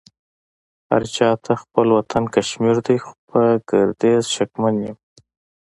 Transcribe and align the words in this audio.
هرچا 0.91 1.29
ته 1.43 1.51
خپل 1.61 1.87
وطن 1.97 2.23
کشمير 2.35 2.77
دې 2.85 2.97
خو 3.03 3.11
په 3.29 3.41
ګرديز 3.69 4.23
شکمن 4.35 4.75
يم 4.85 4.97